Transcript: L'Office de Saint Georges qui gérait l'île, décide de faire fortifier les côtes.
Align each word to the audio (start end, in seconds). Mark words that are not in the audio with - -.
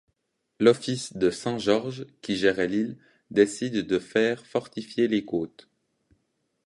L'Office 0.59 1.15
de 1.15 1.29
Saint 1.29 1.59
Georges 1.59 2.07
qui 2.23 2.35
gérait 2.35 2.67
l'île, 2.67 2.97
décide 3.29 3.85
de 3.85 3.99
faire 3.99 4.43
fortifier 4.47 5.07
les 5.07 5.23
côtes. 5.23 5.69